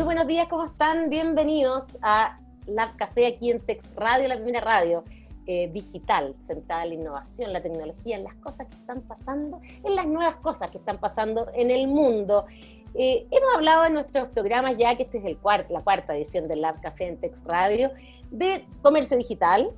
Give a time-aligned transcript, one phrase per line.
[0.00, 1.10] Muy buenos días, ¿cómo están?
[1.10, 5.04] Bienvenidos a Lab Café aquí en Tex Radio, la primera radio
[5.46, 9.94] eh, digital, centrada en la innovación, la tecnología, en las cosas que están pasando, en
[9.94, 12.46] las nuevas cosas que están pasando en el mundo.
[12.94, 15.38] Eh, hemos hablado en nuestros programas ya, que este es el
[15.68, 17.90] la cuarta edición del Lab Café en Tex Radio,
[18.30, 19.70] de comercio digital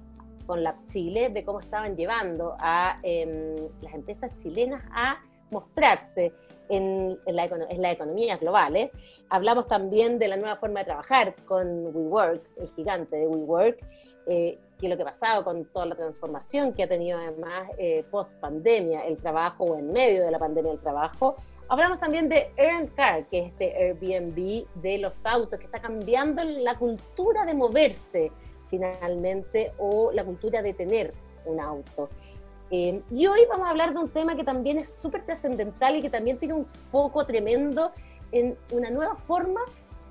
[0.46, 5.18] con Lab Chile, de cómo estaban llevando a em, las empresas chilenas a
[5.50, 6.32] mostrarse
[6.72, 7.50] en, las
[7.92, 8.92] economías globales.
[9.28, 13.78] Hablamos también de la nueva forma de trabajar con WeWork, el gigante de WeWork,
[14.26, 18.04] eh, que lo que ha pasado con toda la transformación que ha tenido además eh,
[18.10, 21.36] post pandemia el trabajo o en medio de la pandemia el trabajo.
[21.68, 26.42] Hablamos también de Earn Car, que es este Airbnb de los autos, que está cambiando
[26.44, 28.32] la cultura de moverse
[28.68, 31.12] finalmente o la cultura de tener
[31.44, 32.08] un auto.
[32.74, 36.00] Eh, y hoy vamos a hablar de un tema que también es súper trascendental y
[36.00, 37.92] que también tiene un foco tremendo
[38.32, 39.60] en una nueva forma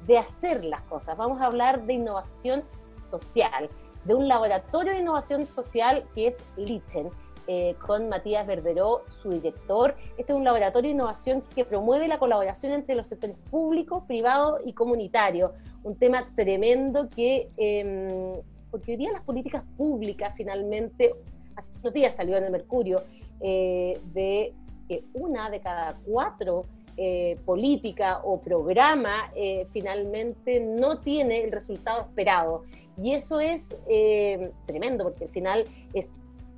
[0.05, 1.17] de hacer las cosas.
[1.17, 2.63] Vamos a hablar de innovación
[2.97, 3.67] social,
[4.05, 7.09] de un laboratorio de innovación social que es Lichen,
[7.47, 9.95] eh, con Matías Verderó, su director.
[10.15, 14.59] Este es un laboratorio de innovación que promueve la colaboración entre los sectores público, privado
[14.63, 15.53] y comunitario.
[15.81, 21.15] Un tema tremendo que, em, porque hoy día las políticas públicas finalmente
[21.55, 23.03] hace unos días salió en el Mercurio,
[23.39, 24.53] eh, de
[24.87, 26.65] que una de cada cuatro
[26.97, 32.63] eh, política o programa eh, finalmente no tiene el resultado esperado.
[33.01, 33.75] Y eso es
[34.67, 36.13] tremendo, porque al final es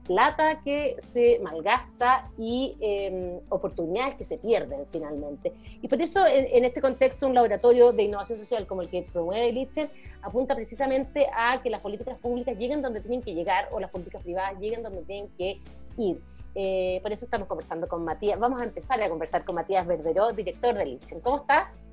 [0.05, 5.53] plata que se malgasta y em, oportunidades que se pierden finalmente.
[5.81, 9.51] Y por eso en, este contexto un laboratorio de innovación social como el que promueve
[9.51, 9.89] Lichten
[10.21, 14.23] apunta precisamente a que las políticas públicas lleguen donde tienen que llegar o las políticas
[14.23, 15.59] privadas lleguen donde tienen que
[15.97, 16.21] ir.
[16.55, 18.39] Eh, por eso estamos conversando con Matías.
[18.39, 21.19] Vamos a empezar a conversar con Matías Verderó, director de Lichten.
[21.21, 21.87] ¿Cómo estás?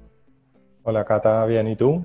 [0.82, 2.04] Hola Cata, bien, ¿y tú?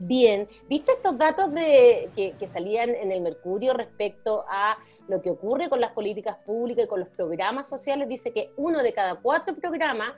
[0.00, 5.68] Bien, ¿viste estos datos de, que salían en el Mercurio respecto a lo que ocurre
[5.68, 9.54] con las políticas públicas y con los programas sociales, dice que uno de cada cuatro
[9.56, 10.12] programas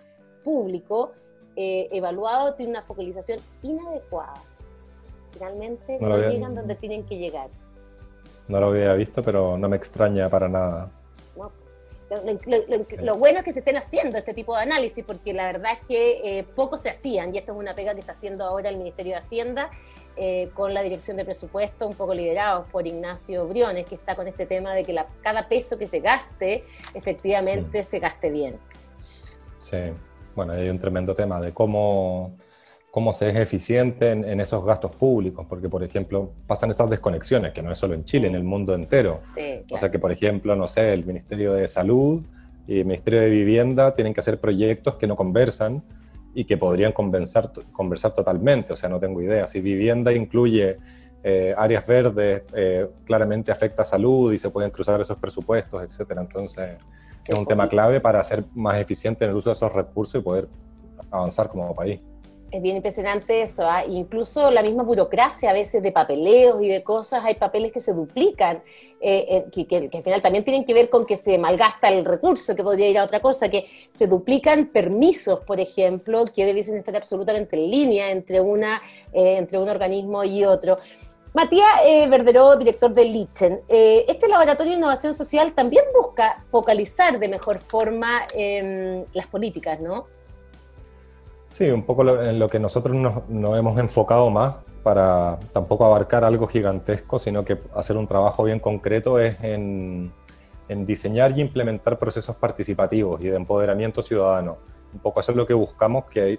[0.45, 1.11] públicos
[1.57, 4.43] eh, evaluados tiene una focalización inadecuada.
[5.33, 7.49] Finalmente no, llegan donde tienen que llegar.
[8.49, 10.91] No lo había visto, pero no me extraña para nada.
[13.03, 15.87] Lo, bueno es que se estén haciendo este tipo de análisis, porque la verdad es
[15.87, 18.77] que eh, poco se hacían, y esto es una pega que está haciendo ahora el
[18.77, 19.71] Ministerio de Hacienda,
[20.17, 24.27] eh, con la dirección de presupuesto, un poco liderados por Ignacio Briones, que está con
[24.27, 28.59] este tema de que la, cada peso que se gaste, efectivamente se gaste bien.
[29.61, 29.79] Sí,
[30.35, 32.37] bueno, hay un tremendo tema de cómo,
[32.91, 37.63] cómo se es eficiente en, esos gastos públicos, porque, por ejemplo, pasan esas desconexiones, que
[37.63, 39.21] no es solo en Chile, en el mundo entero.
[39.71, 42.23] O sea que, por ejemplo, no sé, el Ministerio de Salud
[42.67, 45.85] y el Ministerio de Vivienda tienen que hacer proyectos que no conversan,
[46.35, 48.73] y que podrían conversar, conversar totalmente.
[48.73, 49.47] O sea, no tengo idea.
[49.47, 50.79] Si vivienda incluye
[51.23, 56.21] eh, áreas verdes, eh, claramente afecta a salud y se pueden cruzar esos presupuestos, etcétera.
[56.21, 56.77] Entonces,
[57.27, 60.25] es un tema clave para ser más eficiente en el uso de esos recursos y
[60.25, 60.49] poder
[61.11, 62.01] avanzar como país.
[62.51, 63.85] Es bien impresionante eso, ¿ah?
[63.87, 67.93] incluso la misma burocracia a veces de papeleos y de cosas, hay papeles que se
[67.93, 68.65] duplican,
[69.01, 72.57] eh, eh, que, al final también tienen que ver con que se malgasta el recurso,
[72.57, 76.97] que podría ir a otra cosa, que se duplican permisos, por ejemplo, que debiesen estar
[76.97, 80.79] absolutamente en línea entre, una, eh, entre un organismo y otro.
[81.33, 81.69] Matías
[82.09, 88.27] Verderó, director de Lichten, este laboratorio de innovación social también busca focalizar de mejor forma
[88.35, 90.07] em, las políticas, ¿no?
[91.51, 96.47] Sí, un poco en lo que nosotros nos, hemos enfocado más para tampoco abarcar algo
[96.47, 100.13] gigantesco, sino que hacer un trabajo bien concreto es en,
[100.69, 104.59] diseñar y implementar procesos participativos y de empoderamiento ciudadano.
[104.95, 106.39] Un poco eso es lo que buscamos, que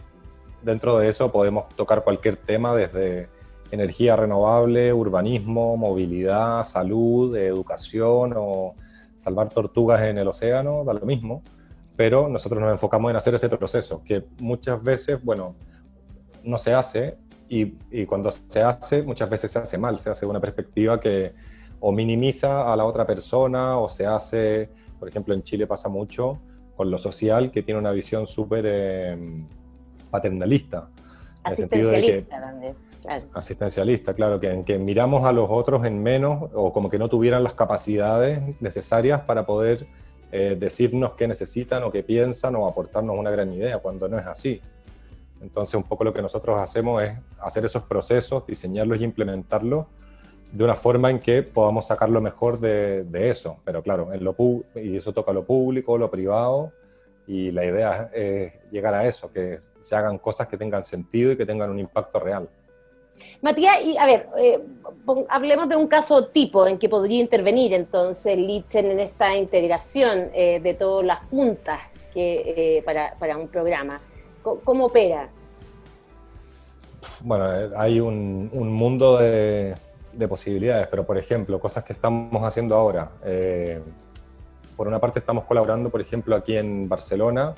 [0.61, 3.27] dentro de eso podemos tocar cualquier tema desde
[3.71, 8.75] energía renovable, urbanismo, movilidad, salud, educación o
[9.17, 11.43] salvar tortugas en el océano, da lo mismo
[12.01, 15.53] pero nosotros nos enfocamos en hacer ese proceso, que muchas veces, bueno,
[16.43, 20.25] no se hace y, y, cuando se hace, muchas veces se hace mal, se hace
[20.25, 21.31] de una perspectiva que
[21.79, 26.39] o minimiza a la otra persona o se hace, por ejemplo, en Chile pasa mucho
[26.75, 29.45] con lo social, que tiene una visión súper eh,
[30.09, 30.89] paternalista.
[31.43, 32.75] Asistencialista también.
[33.03, 33.21] Claro.
[33.35, 37.09] Asistencialista, claro, que, en que miramos a los otros en menos o como que no
[37.09, 39.85] tuvieran las capacidades necesarias para poder
[40.31, 44.25] eh, decirnos qué necesitan o qué piensan o aportarnos una gran idea, cuando no es
[44.25, 44.61] así.
[45.41, 49.87] Entonces, un poco lo que nosotros hacemos es hacer esos procesos, diseñarlos y implementarlos
[50.51, 53.57] de una forma en que podamos sacar lo mejor de, eso.
[53.65, 54.35] Pero claro, en lo
[54.75, 56.71] y eso toca lo público, lo privado
[57.25, 61.37] Y la idea es llegar a eso, que se hagan cosas que tengan sentido y
[61.37, 62.49] que tengan un impacto real.
[63.41, 64.59] Matías, y a ver, eh,
[65.29, 70.59] hablemos de un caso tipo en que podría intervenir entonces Lichten en esta integración eh,
[70.59, 71.79] de todas las puntas
[72.13, 73.99] que, eh, para, un programa.
[74.43, 75.27] ¿Cómo, opera?
[77.21, 77.45] Bueno,
[77.77, 79.75] hay un, mundo de,
[80.27, 83.11] posibilidades, pero por ejemplo, cosas que estamos haciendo ahora.
[84.75, 87.53] por una parte estamos colaborando, por ejemplo, aquí en Barcelona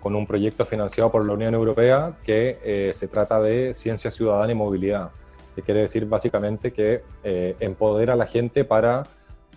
[0.00, 4.52] con un proyecto financiado por la Unión Europea que eh, se trata de ciencia ciudadana
[4.52, 5.10] y movilidad,
[5.54, 9.06] que quiere decir básicamente que eh, empodera a la gente para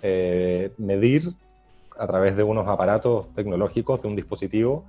[0.01, 1.23] eh, medir
[1.97, 4.85] a través de unos aparatos tecnológicos, de un dispositivo,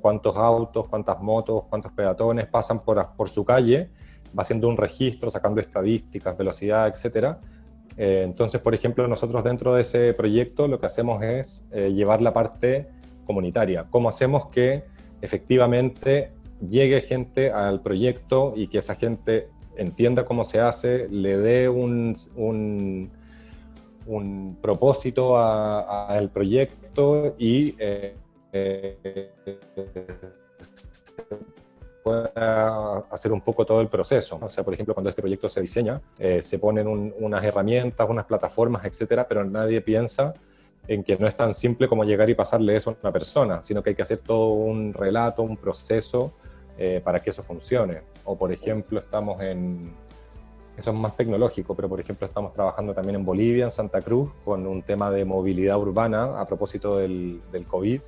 [0.00, 3.90] cuántos autos, cuántas motos, cuántos peatones pasan por, por su calle,
[4.28, 7.36] va haciendo un registro, sacando estadísticas, velocidad, etc.
[7.98, 12.88] entonces, por ejemplo, nosotros dentro de ese proyecto lo que hacemos es llevar la parte
[13.26, 13.86] comunitaria.
[13.90, 14.84] ¿Cómo hacemos que
[15.20, 16.32] efectivamente
[16.66, 19.46] llegue gente al proyecto y que esa gente
[19.76, 23.10] entienda cómo se hace, le dé un, un,
[24.62, 28.14] propósito al proyecto y eh,
[32.02, 34.38] pueda hacer un poco todo el proceso.
[34.40, 36.86] O sea, por ejemplo, cuando este proyecto se diseña, eh, se ponen
[37.18, 40.32] unas herramientas, unas plataformas, etcétera, pero nadie piensa
[40.88, 43.82] en que no es tan simple como llegar y pasarle eso a una persona, sino
[43.82, 46.32] que hay que hacer todo un relato, un proceso
[46.78, 48.02] eh, para que eso funcione.
[48.24, 49.92] O por ejemplo, estamos en,
[50.76, 54.30] eso es más tecnológico, pero por ejemplo estamos trabajando también en Bolivia, en Santa Cruz,
[54.44, 58.00] con un tema de movilidad urbana a propósito del, COVID.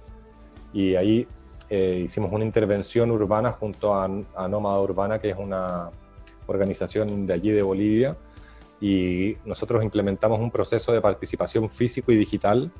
[0.72, 1.26] Y ahí
[1.70, 5.90] eh, hicimos una intervención urbana junto a, a Nómada Urbana, que es una
[6.46, 8.16] organización de allí de Bolivia,
[8.80, 12.70] y nosotros implementamos un proceso de participación físico y digital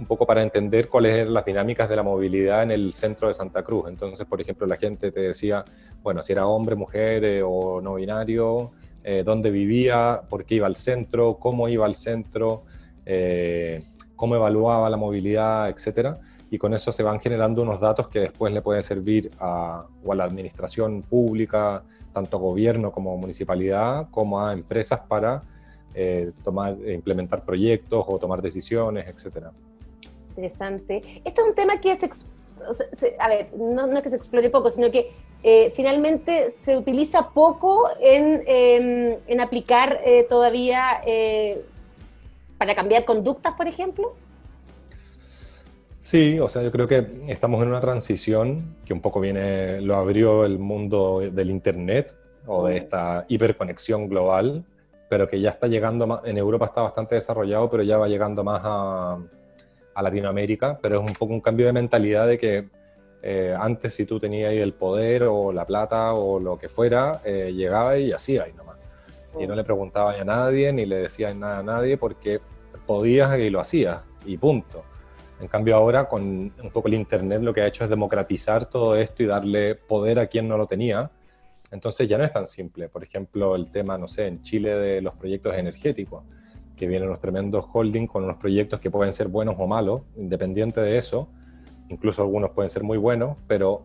[0.00, 3.34] un poco para entender cuáles eran las dinámicas de la movilidad en el centro de
[3.34, 3.84] Santa Cruz.
[3.86, 5.62] Entonces, por ejemplo, la gente te decía,
[6.02, 8.70] bueno, si era hombre, mujer eh, o no binario,
[9.04, 12.64] eh, dónde vivía, por qué iba al centro, cómo iba al centro,
[13.04, 13.82] eh,
[14.16, 16.18] cómo evaluaba la movilidad, etcétera.
[16.50, 20.12] Y con eso se van generando unos datos que después le pueden servir a, o
[20.12, 25.42] a la administración pública, tanto gobierno como municipalidad, como a empresas para
[25.94, 29.52] eh, tomar, implementar proyectos o tomar decisiones, etcétera.
[30.30, 31.20] Interesante.
[31.24, 32.28] Este es un tema que es,
[33.18, 35.10] a ver, no, es que se explore poco, sino que
[35.42, 41.00] eh, finalmente se utiliza poco en, em, en aplicar eh, todavía
[42.58, 44.14] para cambiar conductas, por ejemplo.
[46.00, 49.96] Sí, o sea, yo creo que estamos en una transición que un poco viene, lo
[49.96, 52.16] abrió el mundo del Internet
[52.46, 54.64] o de esta hiperconexión global,
[55.10, 58.42] pero que ya está llegando más, en Europa está bastante desarrollado, pero ya va llegando
[58.42, 59.18] más a,
[60.02, 62.70] Latinoamérica, pero es un poco un cambio de mentalidad de que
[63.22, 67.52] eh, antes si tú tenías el poder o la plata o lo que fuera, eh,
[67.54, 68.78] llegaba y hacía y nomás.
[69.38, 72.40] Y no le preguntaba a nadie ni le decía nada a nadie porque
[72.86, 74.82] podías y lo hacías y punto.
[75.40, 78.94] En cambio ahora con un poco el Internet lo que ha hecho es democratizar todo
[78.94, 81.10] esto y darle poder a quien no lo tenía.
[81.70, 82.88] Entonces ya no es tan simple.
[82.88, 86.24] Por ejemplo, el tema, no sé, en Chile de los proyectos energéticos,
[86.76, 90.80] que vienen unos tremendos holdings con unos proyectos que pueden ser buenos o malos, independiente
[90.80, 91.28] de eso.
[91.88, 93.82] Incluso algunos pueden ser muy buenos, pero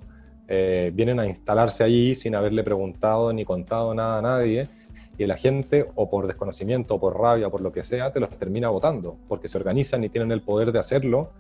[0.50, 4.68] eh, vienen a instalarse allí sin haberle preguntado ni contado nada a nadie
[5.18, 8.20] y la gente, o por desconocimiento, o por rabia, o por lo que sea, te
[8.20, 11.32] los termina votando, porque se organizan y tienen el poder de hacerlo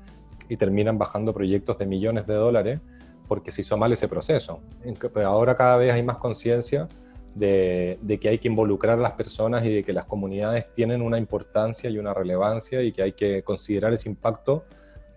[0.50, 2.80] y terminan bajando proyectos de millones de dólares
[3.28, 4.62] porque se hizo mal ese proceso.
[5.26, 6.88] Ahora cada vez hay más conciencia
[7.34, 11.18] de, que hay que involucrar a las personas y de que las comunidades tienen una
[11.18, 14.66] importancia y una relevancia y que hay que considerar ese impacto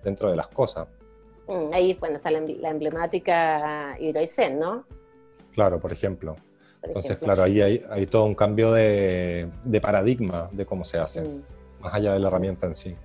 [0.02, 0.88] dentro de las cosas.
[1.47, 4.85] Mm, ahí, bueno, está la, emblemática Hidroicen, ¿no?
[5.52, 6.37] Claro, por ejemplo.
[6.82, 9.49] Entonces, claro, ahí hay, todo un cambio de,
[9.82, 11.42] paradigma de cómo se hace, mm.
[11.80, 12.97] más allá de la herramienta en sí.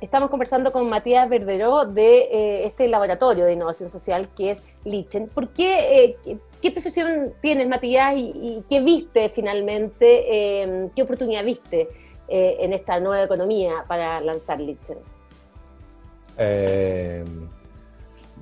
[0.00, 5.28] Estamos conversando con Matías Verderó de eh, este laboratorio de innovación social que es Lichen.
[5.28, 11.88] ¿Por qué, eh, qué, profesión tienes, Matías, y, qué viste finalmente, em, qué oportunidad viste
[12.28, 14.98] eh, en esta nueva economía para lanzar Lichen?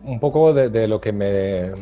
[0.07, 1.73] Un poco de, lo que me,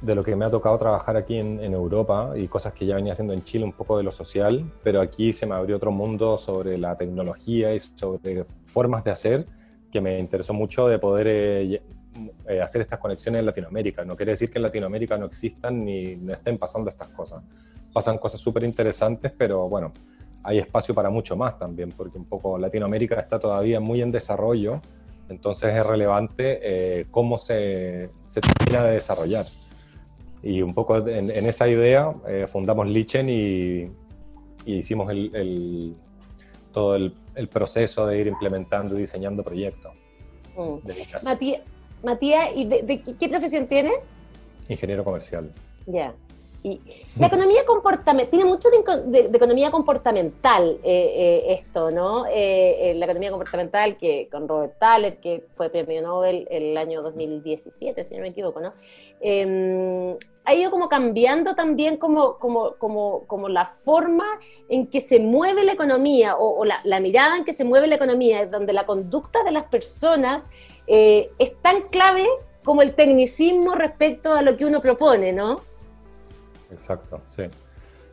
[0.00, 3.12] de lo que me ha tocado trabajar aquí en, Europa y cosas que ya venía
[3.12, 6.38] haciendo en Chile, un poco de lo social, pero aquí se me abrió otro mundo
[6.38, 9.46] sobre la tecnología y sobre formas de hacer
[9.92, 11.82] que me interesó mucho de poder eh,
[12.48, 14.04] eh, hacer estas conexiones en Latinoamérica.
[14.04, 17.42] No quiere decir que en Latinoamérica no existan ni no estén pasando estas cosas.
[17.92, 19.92] Pasan cosas súper interesantes, pero bueno,
[20.42, 24.80] hay espacio para mucho más también, porque un poco Latinoamérica está todavía muy en desarrollo
[25.28, 29.46] Entonces es relevante eh, cómo se, se, termina de desarrollar.
[30.42, 33.90] Y un poco en, esa idea eh, fundamos Lichen y,
[34.64, 35.94] hicimos el,
[36.72, 37.12] todo el,
[37.50, 39.92] proceso de ir implementando y diseñando proyectos.
[40.56, 40.78] Mm.
[42.04, 44.12] Matías, ¿y de, qué profesión tienes?
[44.68, 45.52] Ingeniero comercial.
[45.86, 46.14] Ya
[47.18, 51.12] la economía comportamental, tiene mucho de, economía comportamental eh,
[51.44, 52.24] eh, esto, ¿no?
[52.30, 58.04] Eh, la economía comportamental que con Robert Thaler, que fue premio Nobel el año 2017,
[58.04, 58.74] si no me equivoco, ¿no?
[59.20, 64.26] Em, ha ido como cambiando también como, como, como, como, la forma
[64.68, 67.96] en que se mueve la economía o, la, la, mirada en que se mueve la
[67.96, 70.46] economía, donde la conducta de las personas
[70.86, 72.24] es tan clave
[72.62, 75.60] como el tecnicismo respecto a lo que uno propone, ¿no?
[76.70, 77.44] Exacto, sí.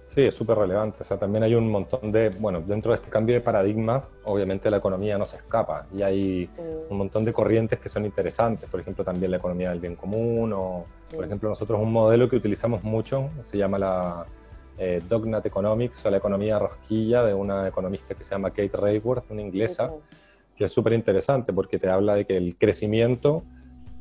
[0.06, 0.98] Sí, es súper relevante.
[1.02, 4.70] O sea, también hay un montón de, bueno, dentro de este cambio de paradigma, obviamente
[4.70, 6.92] la economía no se escapa y hay mm.
[6.92, 8.70] un montón de corrientes que son interesantes.
[8.70, 11.24] Por ejemplo, también la economía del bien común o, por mm.
[11.24, 14.26] ejemplo, nosotros un modelo que utilizamos mucho se llama la
[14.78, 19.32] eh, Dognat Economics o la economía rosquilla de una economista que se llama Kate Rayworth,
[19.32, 19.94] una inglesa,
[20.56, 23.44] que es súper interesante porque te habla de que el crecimiento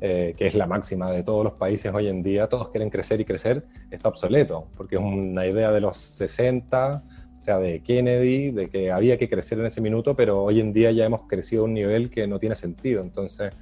[0.04, 3.20] eh, que es la máxima de todos los países hoy en día, todos quieren crecer
[3.20, 7.04] y crecer, está obsoleto, porque es una idea de los 60,
[7.38, 10.72] o sea, de Kennedy, de que había que crecer en ese minuto, pero hoy en
[10.72, 13.00] día ya hemos crecido a un nivel que no tiene sentido.
[13.00, 13.52] Entonces,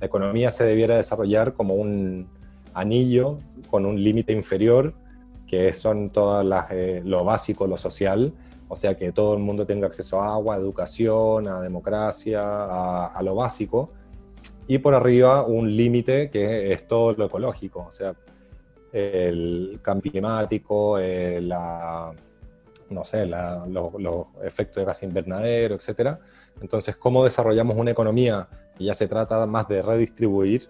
[0.00, 2.26] la economía se debiera desarrollar como un
[2.72, 3.38] anillo
[3.68, 4.94] con un límite inferior,
[5.46, 8.32] que son todas las, eh, lo básico, lo social,
[8.68, 13.08] o sea, que todo el mundo tenga acceso a agua, a educación, a democracia, a,
[13.08, 13.92] a lo básico,
[14.70, 18.14] y por arriba un límite que es todo lo ecológico, o sea,
[18.92, 22.12] el cambio climático, eh, la,
[22.88, 26.18] no sé, los, efectos de gas invernadero, etc.
[26.62, 28.46] Entonces, ¿cómo desarrollamos una economía
[28.78, 30.68] que ya se trata más de redistribuir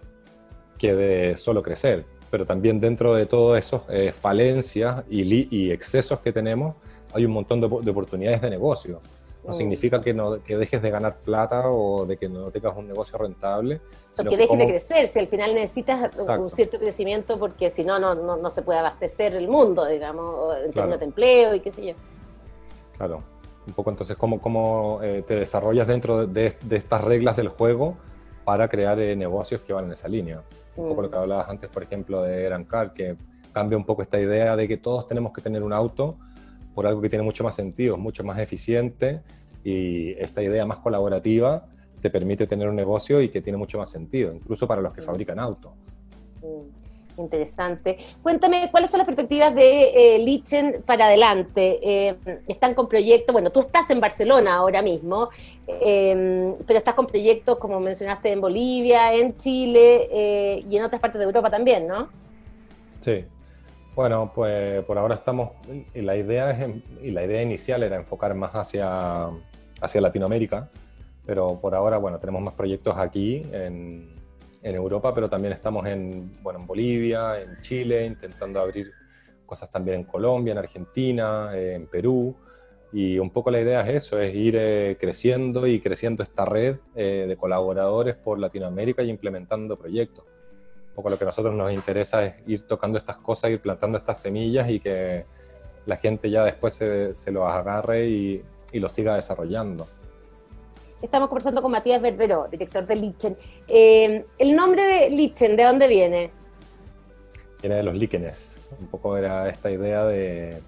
[0.79, 2.03] que de solo crecer?
[2.31, 6.75] Pero también dentro de todas esas eh, falencias y, y, excesos que tenemos,
[7.13, 8.99] hay un montón de, de oportunidades de negocio.
[9.43, 12.87] No significa que, no, que dejes de ganar plata o de que no tengas un
[12.87, 13.81] negocio rentable.
[14.17, 17.97] O que dejes de crecer, si al final necesitas un cierto crecimiento porque si no,
[17.97, 21.87] no, no, se puede abastecer el mundo, digamos, en términos de empleo y qué sé
[21.87, 21.93] yo.
[22.97, 23.23] Claro,
[23.65, 27.97] un poco entonces cómo, cómo eh, te desarrollas dentro de, estas reglas del juego
[28.45, 30.43] para crear eh, negocios que van en esa línea.
[30.75, 31.19] Un poco lo que mm.
[31.19, 33.17] hablabas antes, por ejemplo, de Erancar, que
[33.53, 36.17] cambia un poco esta idea de que todos tenemos que tener un auto
[36.73, 39.21] por algo que tiene mucho más sentido, mucho más eficiente
[39.63, 41.65] y esta idea más colaborativa
[42.01, 45.01] te permite tener un negocio y que tiene mucho más sentido, incluso para los que
[45.01, 45.71] fabrican autos.
[46.41, 47.97] Mm, interesante.
[48.23, 51.79] Cuéntame, ¿cuáles son las perspectivas de eh, Lichen para adelante?
[51.83, 52.15] Eh,
[52.47, 53.33] ¿Están con proyectos?
[53.33, 55.29] Bueno, tú estás en Barcelona ahora mismo,
[55.67, 60.99] eh, pero estás con proyectos, como mencionaste, en Bolivia, en Chile eh, y en otras
[60.99, 62.09] partes de Europa también, ¿no?
[62.99, 63.25] Sí,
[63.95, 65.51] bueno, pues por ahora estamos,
[65.93, 66.69] y la idea, es,
[67.01, 69.29] y la idea inicial era enfocar más hacia,
[69.81, 70.69] hacia Latinoamérica,
[71.25, 74.15] pero por ahora, bueno, tenemos más proyectos aquí en,
[74.63, 78.91] en Europa, pero también estamos en, bueno, en Bolivia, en Chile, intentando abrir
[79.45, 82.35] cosas también en Colombia, en Argentina, en Perú,
[82.93, 86.77] y un poco la idea es eso, es ir eh, creciendo y creciendo esta red
[86.95, 90.25] eh, de colaboradores por Latinoamérica y implementando proyectos
[90.91, 93.97] un poco lo que a nosotros nos interesa es ir tocando estas cosas, ir plantando
[93.97, 95.25] estas semillas y que
[95.85, 98.43] la gente ya después se, se lo agarre y,
[98.73, 99.87] y, lo siga desarrollando.
[101.01, 103.37] Estamos conversando con Matías Verdero, director de Lichen.
[103.69, 106.31] Eh, ¿El nombre de Lichen, de dónde viene?
[107.61, 108.61] Viene de los líquenes.
[108.77, 110.61] Un poco era esta idea de,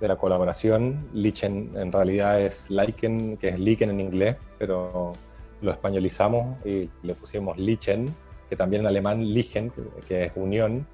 [0.00, 1.10] de la colaboración.
[1.12, 5.12] Lichen en realidad es lichen, que es lichen en inglés, pero
[5.60, 8.14] lo españolizamos y le pusimos lichen
[8.48, 9.72] que también en alemán ligen,
[10.06, 10.86] que, es unión,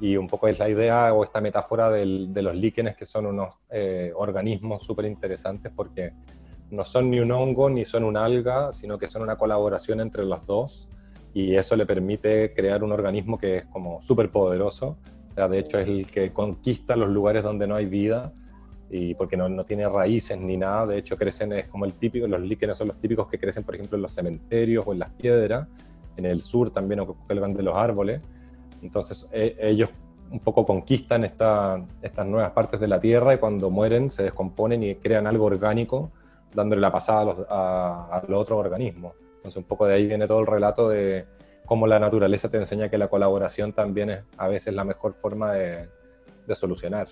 [0.00, 3.50] y un poco es la idea o esta metáfora de los líquenes, que son unos
[3.70, 6.12] eh, organismos súper interesantes porque
[6.70, 10.24] no son ni un hongo ni son un alga, sino que son una colaboración entre
[10.24, 10.88] los dos
[11.32, 14.96] y eso le permite crear un organismo que es como súper poderoso.
[15.30, 18.32] O sea, de hecho es el que conquista los lugares donde no hay vida
[18.88, 22.28] y porque no, no, tiene raíces ni nada, de hecho crecen, es como el típico,
[22.28, 25.10] los líquenes son los típicos que crecen por ejemplo en los cementerios o en las
[25.10, 25.66] piedras
[26.16, 28.20] en el sur también cuelgan de los árboles.
[28.82, 29.90] Entonces e, ellos
[30.30, 34.82] un poco conquistan esta, estas nuevas partes de la Tierra y cuando mueren se descomponen
[34.82, 36.10] y crean algo orgánico,
[36.52, 39.14] dándole la pasada a los, a, los otros organismos.
[39.36, 41.26] Entonces un poco de ahí viene todo el relato de
[41.66, 45.52] cómo la naturaleza te enseña que la colaboración también es a veces la mejor forma
[45.52, 45.88] de,
[46.46, 47.06] de solucionar.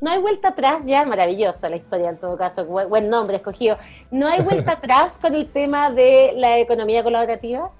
[0.00, 3.78] no hay vuelta atrás, ya maravillosa la historia en todo caso, buen nombre escogido.
[4.10, 7.72] No hay vuelta atrás con el tema de la economía colaborativa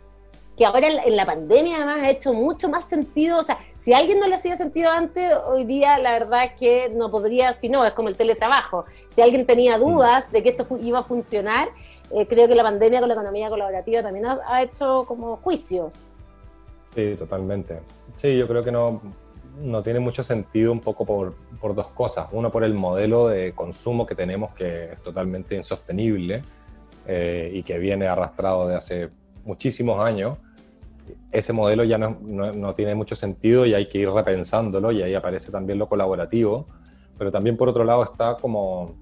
[0.57, 3.99] que ahora en la pandemia además ha hecho mucho más sentido, o sea, si a
[3.99, 7.69] alguien no le hacía sentido antes, hoy día la verdad es que no podría, si
[7.69, 8.85] no, es como el teletrabajo.
[9.11, 11.69] Si alguien tenía dudas de que esto iba a funcionar,
[12.11, 15.91] eh, creo que la pandemia con la economía colaborativa también ha, hecho como juicio.
[16.95, 17.81] Sí, totalmente.
[18.15, 19.03] Sí, yo creo que no,
[19.61, 22.29] no tiene mucho sentido un poco por, por dos cosas.
[22.31, 26.45] Uno, por el modelo de consumo que tenemos, que es totalmente insostenible
[27.09, 29.11] eh, y que viene arrastrado de hace
[29.45, 30.39] muchísimos años,
[31.31, 35.15] ese modelo ya no, no, tiene mucho sentido y hay que ir repensándolo y ahí
[35.15, 36.67] aparece también lo colaborativo,
[37.19, 38.95] pero también por otro lado está como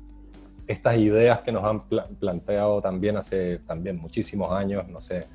[0.67, 1.83] estas ideas que nos han
[2.19, 5.27] planteado también hace también muchísimos años, no sé,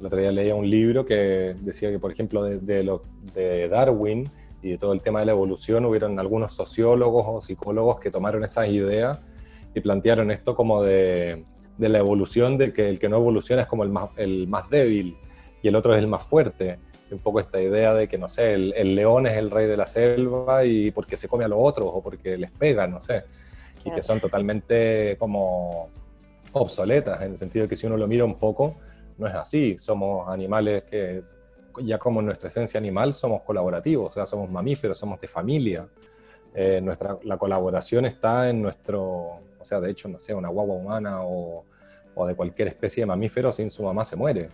[0.00, 4.30] el otro día leía un libro que decía que, por ejemplo, de, de Darwin
[4.62, 8.44] y de todo el tema de la evolución, hubieron algunos sociólogos o psicólogos que tomaron
[8.44, 9.18] esas ideas
[9.74, 11.44] y plantearon esto como de,
[11.78, 14.70] de la evolución, de que el que no evoluciona es como el más, el más
[14.70, 15.16] débil
[15.62, 16.78] y el otro es el más fuerte.
[17.10, 19.86] Un poco esta idea de que, no sé, el, león es el rey de la
[19.86, 23.24] selva y porque se come a los otros o porque les pega, no sé.
[23.84, 25.88] Y que son totalmente como
[26.52, 28.76] obsoletas, en el sentido de que si uno lo mira un poco,
[29.16, 29.78] no es así.
[29.78, 31.22] Somos animales que,
[31.82, 35.88] ya como nuestra esencia animal, somos colaborativos, o sea, somos mamíferos, somos de familia.
[36.54, 39.02] Eh, nuestra, la colaboración está en nuestro,
[39.58, 41.64] o sea, de hecho, no sé, una guagua humana o,
[42.14, 44.50] o de cualquier especie de mamífero sin su mamá se muere.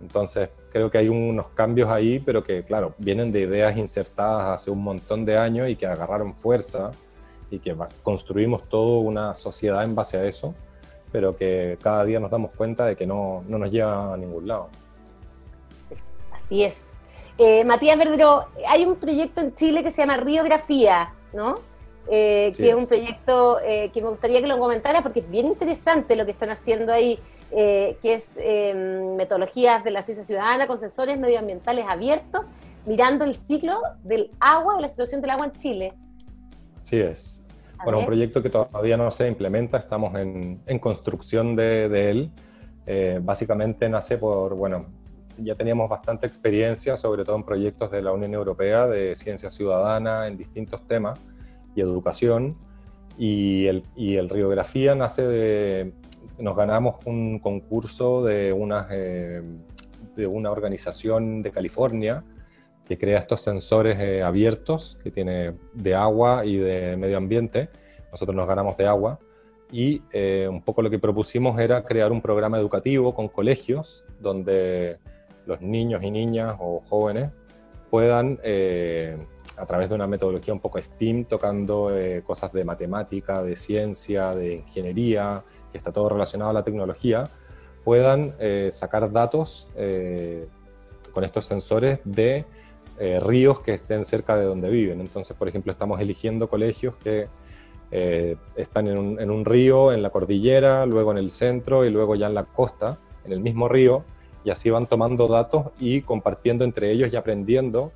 [0.00, 4.70] Entonces, creo que hay unos cambios ahí, pero que, claro, vienen de ideas insertadas hace
[4.70, 6.90] un montón de años y que agarraron fuerza
[7.50, 10.54] y que construimos toda una sociedad en base a eso,
[11.12, 14.48] pero que cada día nos damos cuenta de que no, no nos lleva a ningún
[14.48, 14.68] lado.
[16.32, 17.00] Así es.
[17.38, 21.56] Eh, Matías Verdero, hay un proyecto en Chile que se llama Riografía, ¿no?
[22.08, 25.46] Eh, que es un proyecto eh, que me gustaría que lo comentara porque es bien
[25.46, 27.18] interesante lo que están haciendo ahí.
[27.56, 32.46] Eh, que es em, metodologías de la ciencia ciudadana con sensores medioambientales abiertos,
[32.84, 35.92] mirando el ciclo del agua y la situación del agua en Chile.
[36.82, 37.44] Sí es.
[37.84, 42.32] bueno, un proyecto que todavía no se implementa, estamos en, en construcción de, de él.
[42.86, 44.86] Eh, básicamente nace por, bueno,
[45.38, 50.26] ya teníamos bastante experiencia, sobre todo en proyectos de la Unión Europea de ciencia ciudadana
[50.26, 51.20] en distintos temas
[51.76, 52.56] y educación.
[53.16, 55.92] Y el, y el Riografía nace de,
[56.38, 59.42] nos ganamos un concurso de una, eh,
[60.16, 62.24] de una organización de California
[62.86, 67.70] que crea estos sensores eh, abiertos que tiene de agua y de medio ambiente.
[68.10, 69.18] Nosotros nos ganamos de agua
[69.72, 74.98] y eh, un poco lo que propusimos era crear un programa educativo con colegios donde
[75.46, 77.30] los niños y niñas o jóvenes
[77.90, 78.40] puedan,
[79.56, 81.92] a través de una metodología un poco STEAM, tocando
[82.24, 85.44] cosas de matemática, de ciencia, de ingeniería,
[85.74, 87.28] que está todo relacionado a la tecnología,
[87.82, 90.46] puedan eh, sacar datos eh,
[91.12, 92.44] con estos sensores de
[93.00, 95.00] eh, ríos que estén cerca de donde viven.
[95.00, 97.26] Entonces, por ejemplo, estamos eligiendo colegios que
[98.56, 102.16] están en un, en un, río, en la cordillera, luego en el centro y luego
[102.16, 104.02] ya en la costa, en el mismo río,
[104.44, 107.92] y así van tomando datos y compartiendo entre ellos y aprendiendo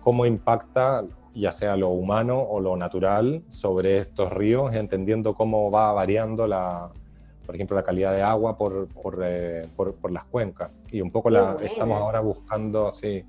[0.00, 1.02] cómo impacta
[1.34, 6.90] ya sea lo humano o lo natural, sobre estos ríos, entendiendo cómo va variando la,
[7.46, 10.70] por ejemplo, la calidad de agua por, por, eh, por, las cuencas.
[10.90, 13.24] Y un poco la, estamos ahora buscando así,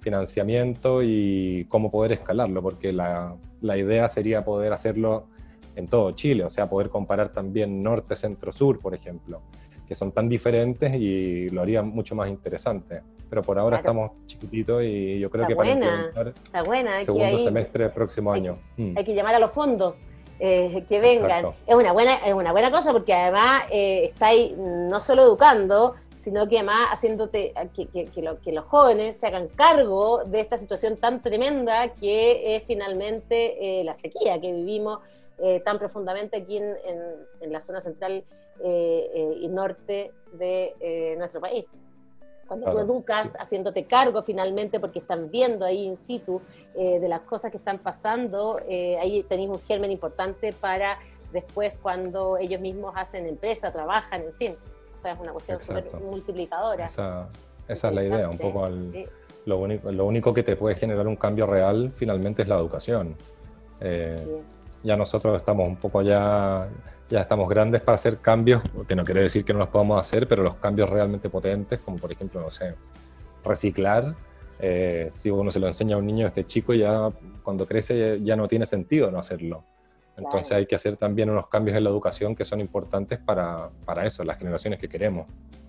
[0.00, 5.28] financiamiento y cómo poder escalarlo, porque la, la, idea sería poder hacerlo
[5.76, 9.42] en todo Chile, o sea, poder comparar también norte, centro, sur, por ejemplo,
[9.86, 14.82] que son tan diferentes y lo haría mucho más interesante pero por ahora estamos chiquititos
[14.82, 17.00] y yo creo que para implementar está buena.
[17.00, 18.58] segundo semestre del próximo año.
[18.76, 18.96] Mm.
[18.96, 20.04] Hay que llamar a los fondos.
[20.40, 21.46] Eh, que vengan.
[21.64, 26.48] Es una buena, es una buena cosa porque además eh, estáis no solo educando, sino
[26.48, 31.22] que además haciéndote que, que, que, los jóvenes se hagan cargo de esta situación tan
[31.22, 34.98] tremenda que es finalmente eh, la sequía que vivimos
[35.38, 36.98] eh, tan profundamente aquí en, en,
[37.40, 38.24] en la zona central
[38.64, 41.64] y norte de nuestro país.
[42.46, 46.40] Cuando tú educas haciéndote cargo finalmente porque están viendo ahí in situ
[46.74, 50.98] eh, de las cosas que están pasando, eh, ahí tenéis un germen importante para
[51.32, 54.56] después cuando ellos mismos hacen empresa, trabajan, en fin.
[54.94, 56.86] O sea, es una cuestión súper multiplicadora.
[56.86, 57.28] Esa,
[57.66, 58.66] esa es la idea, un poco
[59.46, 63.16] lo, único, lo único que te puede generar un cambio real finalmente es la educación.
[63.80, 64.42] Eh,
[64.82, 66.68] ya nosotros estamos un poco ya
[67.10, 70.26] ya estamos grandes para hacer cambios, que no quiere decir que no los podamos hacer,
[70.26, 72.74] pero los cambios realmente potentes, como por ejemplo, no sé,
[73.44, 74.14] reciclar,
[74.58, 77.10] eh, si uno se lo enseña a un niño desde chico, ya
[77.42, 79.64] cuando crece ya no tiene sentido no hacerlo.
[80.16, 84.06] Entonces hay que hacer también unos cambios en la educación que son importantes para, para
[84.06, 85.26] eso, las generaciones que queremos.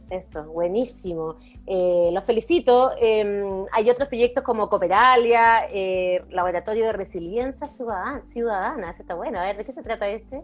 [0.10, 1.38] Eso, buenísimo.
[1.66, 2.92] Eh, los felicito.
[3.02, 9.40] Em, hay otros proyectos como Cooperalia, eh, Laboratorio de Resiliencia Ciudadana, Ciudadana, ese está bueno.
[9.40, 10.44] A ver, ¿de qué se trata ese?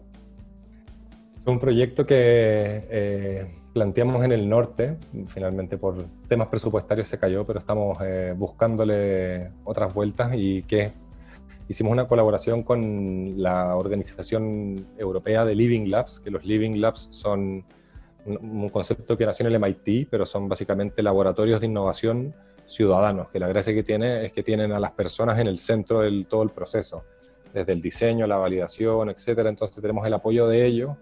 [1.42, 7.44] Es un proyecto que eh, planteamos en el norte, finalmente por temas presupuestarios se cayó,
[7.44, 10.92] pero estamos eh, buscándole otras vueltas y que
[11.68, 17.64] hicimos una colaboración con la organización europea de Living Labs, que los Living Labs son
[18.24, 22.36] un, concepto que nació en el MIT, pero son básicamente laboratorios de innovación
[22.68, 26.02] ciudadanos, que la gracia que tiene es que tienen a las personas en el centro
[26.02, 27.02] de todo el proceso,
[27.52, 29.50] desde el diseño, la validación, etcétera.
[29.50, 30.96] Entonces tenemos el apoyo de ellos,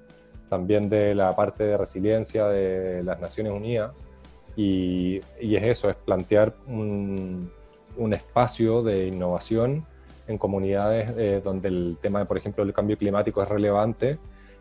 [0.51, 3.95] también de la parte de resiliencia de las Naciones Unidas,
[4.57, 7.51] y, es eso, es plantear un,
[8.13, 9.87] espacio de innovación
[10.27, 14.19] en comunidades eh, donde el tema, por ejemplo, del cambio climático es relevante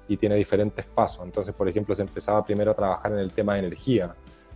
[0.07, 1.25] y tiene diferentes pasos.
[1.25, 4.13] Entonces, por ejemplo, se empezaba primero a trabajar en el tema de energía,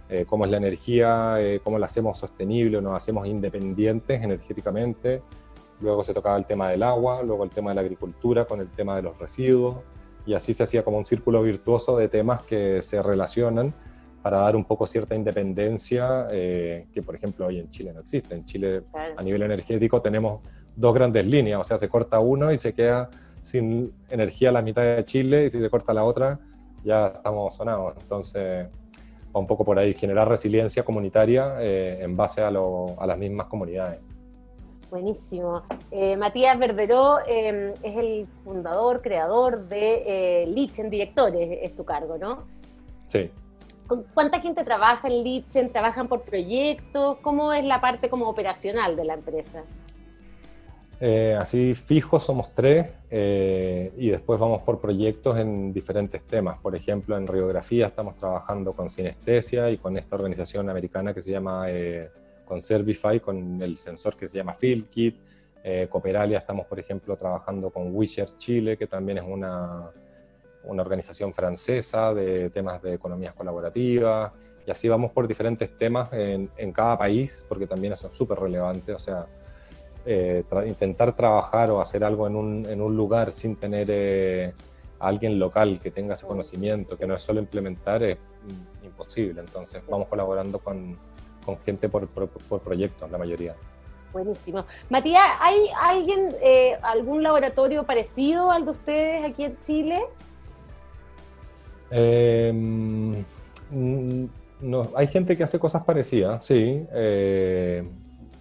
[0.10, 5.22] eh, cómo es la energía, eh, cómo la hacemos sostenible nos hacemos independientes energéticamente.
[5.82, 8.69] Luego se tocaba el tema del agua, luego el tema de la agricultura con el
[8.69, 9.78] tema de los residuos
[10.26, 13.74] y así se hacía como un círculo virtuoso de temas que se relacionan
[14.22, 18.34] para dar un poco cierta independencia eh, que, por ejemplo, hoy en Chile no existe.
[18.36, 18.82] En Chile,
[19.18, 20.42] a nivel energético, tenemos
[20.76, 23.10] dos grandes líneas, o sea, se corta uno y se queda
[23.42, 26.40] sin energía la mitad de Chile y si se corta la otra,
[26.86, 27.96] ya estamos sonados.
[28.00, 28.68] Entonces,
[29.36, 34.00] va un poco por ahí, generar resiliencia comunitaria eh, en base a, las mismas comunidades.
[34.93, 35.63] Buenísimo.
[35.89, 42.19] Eh, Matías Verderó em, es el fundador, creador de eh, Lichen Directores, es tu cargo,
[42.19, 42.43] ¿no?
[43.08, 43.32] Sí.
[44.13, 45.71] ¿Cuánta gente trabaja en Lichen?
[45.71, 47.17] ¿Trabajan por proyectos?
[47.23, 49.63] ¿Cómo es la parte como operacional de la empresa?
[50.99, 56.60] Eh, así fijos somos tres eh, y después vamos por proyectos en diferentes temas.
[56.60, 61.32] Por ejemplo, en radiografía estamos trabajando con Sinestesia y con esta organización americana que se
[61.32, 61.65] llama
[62.54, 65.16] eh, Conservify, con el sensor que se llama FieldKit.
[65.63, 69.89] Eh, Cooperalia estamos, por ejemplo, trabajando con Wisher Chile, que también es una,
[70.66, 74.34] una organización francesa de temas de economías colaborativas.
[74.66, 78.39] Y así vamos por diferentes temas en, en cada país, porque también eso es súper
[78.39, 78.94] relevante.
[78.94, 79.28] O sea,
[80.06, 84.54] eh, intentar trabajar o hacer algo en un, en un lugar sin tener eh,
[85.00, 88.18] a alguien local que tenga ese conocimiento, que no es solo implementar, es
[88.84, 89.39] imposible.
[89.39, 90.98] Entonces vamos colaborando con,
[91.45, 93.56] con gente por, por, proyectos, la mayoría.
[94.12, 94.65] Buenísimo.
[94.89, 100.01] Matías, ¿hay alguien, eh, algún laboratorio parecido al de ustedes aquí en Chile?
[101.89, 103.23] Em,
[104.62, 106.86] no, hay gente que hace cosas parecidas, sí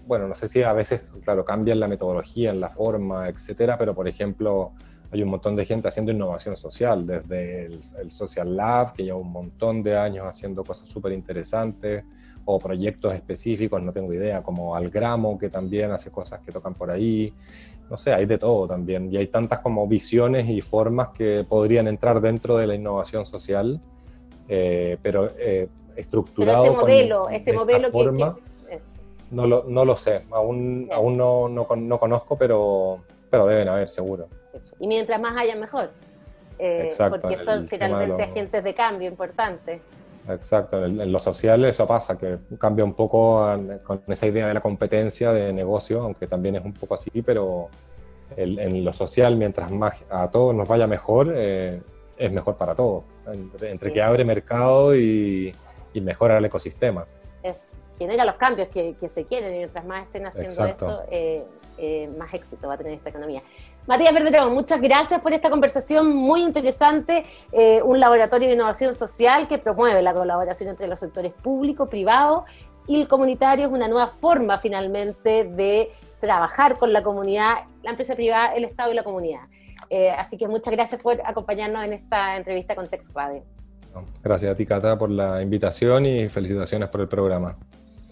[0.07, 3.95] bueno, no sé si a veces, claro, cambian la metodología, en la forma, etcétera, pero
[3.95, 4.73] por ejemplo,
[5.11, 9.33] hay un montón de gente haciendo innovación social, desde el, Social Lab, que lleva un
[9.33, 12.05] montón de años haciendo cosas súper interesantes,
[12.45, 16.91] o proyectos específicos, no tengo idea, como Algramo, que también hace cosas que tocan por
[16.91, 17.33] ahí.
[17.91, 19.13] No sé, hay de todo también.
[19.13, 23.81] Y hay tantas como visiones y formas que podrían entrar dentro de la innovación social,
[24.49, 26.63] eh, pero eh, estructurado.
[26.63, 28.37] Pero este modelo, este modelo forma,
[29.31, 33.01] no lo, no lo sé, aún, aún no, no, no, conozco, pero,
[33.31, 34.29] pero deben haber, seguro.
[34.79, 35.91] Y mientras más haya, mejor.
[36.59, 39.81] Eh, Exacto, porque son finalmente agentes de cambio importantes.
[40.29, 43.45] Exacto, en, lo social eso pasa, que cambia un poco
[43.83, 47.69] con esa idea de la competencia de negocio, aunque también es un poco así, pero
[48.37, 51.83] en lo social, mientras más a todos nos vaya mejor, eh,
[52.17, 53.05] es mejor para todos,
[53.61, 55.55] entre, que abre mercado y,
[55.93, 57.07] y mejora el ecosistema.
[57.43, 61.45] Es, genera los cambios que, se quieren y mientras más estén haciendo eso, eh,
[61.79, 63.43] eh, más éxito va a tener esta economía.
[63.87, 69.49] Matías Verderón, muchas gracias por esta conversación muy interesante, eh, un laboratorio de innovación social
[69.49, 72.45] que promueve la colaboración entre los sectores público, privado
[72.87, 75.91] y el comunitario, es una nueva forma finalmente de
[76.21, 79.43] trabajar con la comunidad, la empresa privada, el Estado y la comunidad.
[80.17, 83.43] así que muchas gracias por acompañarnos en esta entrevista con Tex Radio.
[84.23, 87.59] Gracias a ti, Cata, por la invitación y felicitaciones por el programa.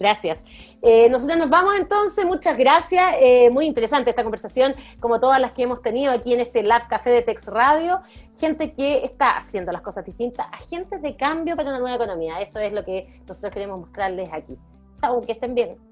[0.01, 0.43] Gracias.
[0.81, 3.13] Eh, nosotros nos vamos entonces, muchas gracias.
[3.19, 6.87] Eh, muy interesante esta conversación, como todas las que hemos tenido aquí en este Lab
[6.87, 8.01] Café de Tex Radio.
[8.39, 12.41] Gente que está haciendo las cosas distintas, agentes de cambio para una nueva economía.
[12.41, 14.57] Eso es lo que nosotros queremos mostrarles aquí.
[14.99, 15.90] Chao, que estén bien.